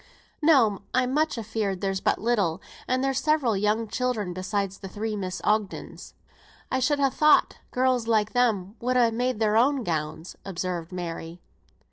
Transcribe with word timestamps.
"No, 0.41 0.81
I'm 0.95 1.13
much 1.13 1.37
afeared 1.37 1.79
there's 1.81 2.01
but 2.01 2.17
little, 2.17 2.59
and 2.87 3.03
there's 3.03 3.19
several 3.19 3.55
young 3.55 3.87
children, 3.87 4.33
besides 4.33 4.79
the 4.79 4.87
three 4.87 5.15
Miss 5.15 5.41
Ogdens." 5.43 6.13
"I 6.71 6.79
should 6.79 6.97
have 6.97 7.13
thought 7.13 7.59
girls 7.69 8.07
like 8.07 8.33
them 8.33 8.75
would 8.81 8.97
ha' 8.97 9.13
made 9.13 9.39
their 9.39 9.57
own 9.57 9.83
gowns," 9.83 10.35
observed 10.43 10.91
Mary. 10.91 11.39